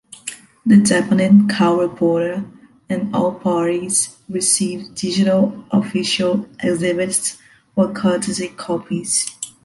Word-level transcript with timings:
The 0.65 0.77
deponent, 0.77 1.53
court 1.53 1.79
reporter, 1.91 2.43
and 2.89 3.13
all 3.15 3.35
parties 3.35 4.17
receive 4.27 4.95
digital 4.95 5.63
official 5.69 6.49
exhibits 6.59 7.37
or 7.75 7.93
courtesy 7.93 8.47
copies. 8.47 9.27